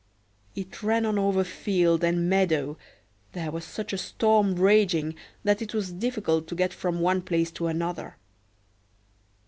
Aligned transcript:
It 0.55 0.81
ran 0.81 1.05
on 1.05 1.19
over 1.19 1.43
field 1.43 2.03
and 2.03 2.27
meadow; 2.27 2.75
there 3.33 3.51
was 3.51 3.63
such 3.63 3.93
a 3.93 3.99
storm 3.99 4.55
raging 4.55 5.13
that 5.43 5.61
it 5.61 5.75
was 5.75 5.91
difficult 5.91 6.47
to 6.47 6.55
get 6.55 6.73
from 6.73 7.01
one 7.01 7.21
place 7.21 7.51
to 7.51 7.67
another. 7.67 8.17